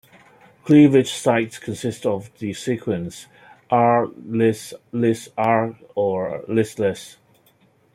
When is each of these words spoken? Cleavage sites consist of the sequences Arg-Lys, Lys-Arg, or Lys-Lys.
Cleavage 0.65 1.13
sites 1.13 1.59
consist 1.59 2.07
of 2.07 2.35
the 2.39 2.53
sequences 2.53 3.27
Arg-Lys, 3.69 4.73
Lys-Arg, 4.91 5.75
or 5.93 6.43
Lys-Lys. 6.47 7.17